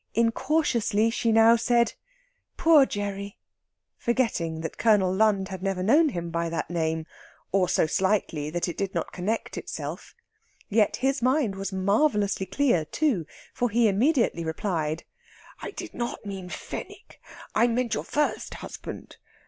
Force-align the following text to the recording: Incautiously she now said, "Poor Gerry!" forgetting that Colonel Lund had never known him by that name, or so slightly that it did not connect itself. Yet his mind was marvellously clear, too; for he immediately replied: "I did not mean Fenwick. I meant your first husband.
Incautiously 0.15 1.11
she 1.11 1.31
now 1.31 1.55
said, 1.55 1.93
"Poor 2.57 2.87
Gerry!" 2.87 3.37
forgetting 3.99 4.61
that 4.61 4.79
Colonel 4.79 5.13
Lund 5.13 5.49
had 5.49 5.61
never 5.61 5.83
known 5.83 6.09
him 6.09 6.31
by 6.31 6.49
that 6.49 6.71
name, 6.71 7.05
or 7.51 7.69
so 7.69 7.85
slightly 7.85 8.49
that 8.49 8.67
it 8.67 8.77
did 8.77 8.95
not 8.95 9.11
connect 9.11 9.59
itself. 9.59 10.15
Yet 10.69 10.95
his 10.95 11.21
mind 11.21 11.53
was 11.53 11.71
marvellously 11.71 12.47
clear, 12.47 12.83
too; 12.85 13.27
for 13.53 13.69
he 13.69 13.87
immediately 13.87 14.43
replied: 14.43 15.03
"I 15.61 15.69
did 15.69 15.93
not 15.93 16.25
mean 16.25 16.49
Fenwick. 16.49 17.21
I 17.53 17.67
meant 17.67 17.93
your 17.93 18.03
first 18.03 18.55
husband. 18.55 19.17